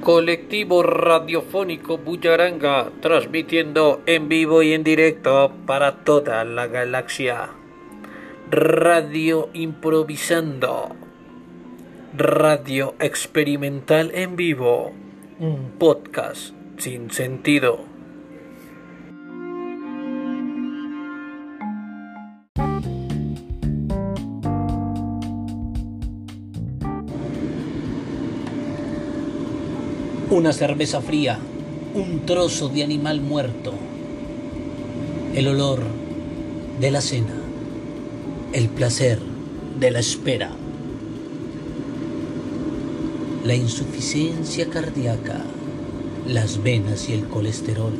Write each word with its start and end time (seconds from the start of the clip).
Colectivo 0.00 0.82
Radiofónico 0.82 1.98
Bullaranga, 1.98 2.90
transmitiendo 3.00 4.00
en 4.06 4.28
vivo 4.28 4.62
y 4.62 4.72
en 4.72 4.84
directo 4.84 5.52
para 5.66 6.04
toda 6.04 6.44
la 6.44 6.66
galaxia. 6.66 7.50
Radio 8.50 9.50
Improvisando. 9.52 10.88
Radio 12.16 12.94
Experimental 13.00 14.10
en 14.14 14.36
vivo. 14.36 14.92
Un 15.38 15.72
podcast 15.78 16.54
sin 16.78 17.10
sentido. 17.10 17.97
Una 30.30 30.52
cerveza 30.52 31.00
fría, 31.00 31.38
un 31.94 32.26
trozo 32.26 32.68
de 32.68 32.84
animal 32.84 33.22
muerto, 33.22 33.72
el 35.34 35.48
olor 35.48 35.80
de 36.78 36.90
la 36.90 37.00
cena, 37.00 37.32
el 38.52 38.68
placer 38.68 39.20
de 39.80 39.90
la 39.90 40.00
espera, 40.00 40.50
la 43.42 43.54
insuficiencia 43.54 44.68
cardíaca, 44.68 45.40
las 46.26 46.62
venas 46.62 47.08
y 47.08 47.14
el 47.14 47.24
colesterol, 47.24 47.94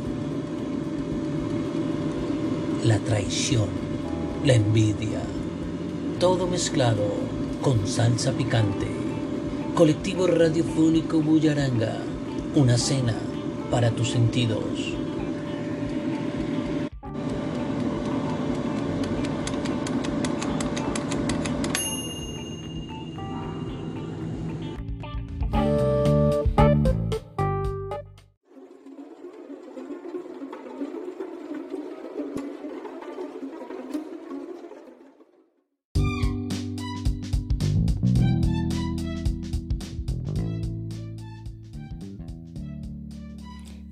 la 2.85 2.99
traición, 2.99 3.69
la 4.45 4.53
envidia, 4.53 5.23
todo 6.21 6.47
mezclado 6.47 7.07
con 7.63 7.87
salsa 7.87 8.33
picante. 8.33 8.87
Colectivo 9.75 10.27
Radiofónico 10.27 11.21
Bullaranga 11.23 12.08
una 12.59 12.77
cena 12.77 13.15
para 13.71 13.93
tus 13.93 14.11
sentidos. 14.11 14.65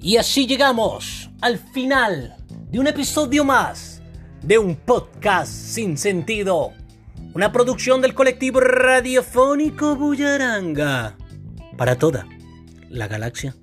Y 0.06 0.18
así 0.18 0.46
llegamos 0.46 1.30
al 1.40 1.58
final 1.58 2.36
de 2.70 2.78
un 2.78 2.86
episodio 2.86 3.44
más 3.44 4.00
de 4.40 4.56
un 4.56 4.76
podcast 4.76 5.50
sin 5.50 5.98
sentido. 5.98 6.74
Una 7.34 7.50
producción 7.50 8.00
del 8.00 8.14
colectivo 8.14 8.60
radiofónico 8.60 9.96
Bullaranga. 9.96 11.16
Para 11.76 11.98
toda 11.98 12.24
la 12.88 13.08
galaxia. 13.08 13.56